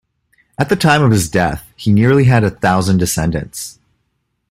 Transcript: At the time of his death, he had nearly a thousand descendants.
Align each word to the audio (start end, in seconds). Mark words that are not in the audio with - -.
At 0.57 0.69
the 0.69 0.75
time 0.75 1.03
of 1.03 1.11
his 1.11 1.29
death, 1.29 1.71
he 1.75 1.91
had 1.91 1.95
nearly 1.95 2.27
a 2.27 2.49
thousand 2.49 2.97
descendants. 2.97 3.77